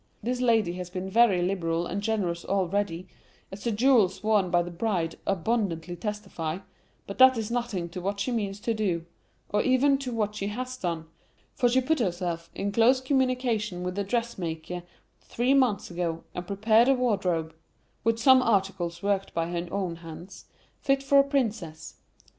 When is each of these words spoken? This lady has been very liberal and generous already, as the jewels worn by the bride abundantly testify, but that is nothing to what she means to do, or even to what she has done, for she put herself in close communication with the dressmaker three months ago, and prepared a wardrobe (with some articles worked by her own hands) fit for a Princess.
This 0.23 0.41
lady 0.41 0.73
has 0.73 0.89
been 0.89 1.11
very 1.11 1.43
liberal 1.43 1.85
and 1.85 2.01
generous 2.01 2.43
already, 2.43 3.07
as 3.51 3.63
the 3.63 3.71
jewels 3.71 4.23
worn 4.23 4.49
by 4.49 4.63
the 4.63 4.71
bride 4.71 5.19
abundantly 5.27 5.95
testify, 5.95 6.57
but 7.05 7.19
that 7.19 7.37
is 7.37 7.51
nothing 7.51 7.87
to 7.89 8.01
what 8.01 8.19
she 8.19 8.31
means 8.31 8.59
to 8.61 8.73
do, 8.73 9.05
or 9.49 9.61
even 9.61 9.99
to 9.99 10.11
what 10.11 10.33
she 10.33 10.47
has 10.47 10.75
done, 10.75 11.05
for 11.53 11.69
she 11.69 11.81
put 11.81 11.99
herself 11.99 12.49
in 12.55 12.71
close 12.71 12.99
communication 12.99 13.83
with 13.83 13.93
the 13.93 14.03
dressmaker 14.03 14.81
three 15.19 15.53
months 15.53 15.91
ago, 15.91 16.23
and 16.33 16.47
prepared 16.47 16.87
a 16.87 16.95
wardrobe 16.95 17.53
(with 18.03 18.17
some 18.17 18.41
articles 18.41 19.03
worked 19.03 19.35
by 19.35 19.51
her 19.51 19.67
own 19.71 19.97
hands) 19.97 20.45
fit 20.79 21.03
for 21.03 21.19
a 21.19 21.23
Princess. 21.23 21.97